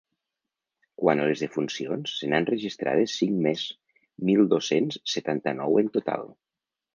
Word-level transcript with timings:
Quant 1.01 1.19
a 1.25 1.25
les 1.31 1.43
defuncions, 1.43 2.13
se 2.21 2.29
n’han 2.31 2.47
registrades 2.51 3.13
cinc 3.19 3.37
més, 3.49 3.67
mil 4.31 4.43
dos-cents 4.55 4.99
setanta-nou 5.17 5.79
en 5.85 5.93
total. 6.01 6.27